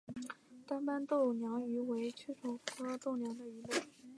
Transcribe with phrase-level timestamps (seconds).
[0.65, 3.87] 单斑豆娘鱼为雀鲷科豆娘鱼属的鱼类。